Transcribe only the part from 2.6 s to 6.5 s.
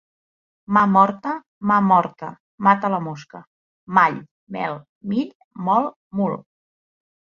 mata la mosca. Mall, mel, mill, molt, mul.